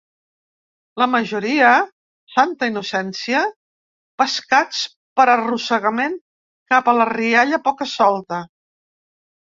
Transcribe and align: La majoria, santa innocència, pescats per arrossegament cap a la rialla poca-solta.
La 1.01 1.07
majoria, 1.15 1.73
santa 2.37 2.71
innocència, 2.71 3.43
pescats 4.23 4.83
per 5.21 5.29
arrossegament 5.37 6.19
cap 6.75 6.95
a 6.95 7.01
la 7.01 7.11
rialla 7.15 7.65
poca-solta. 7.71 8.47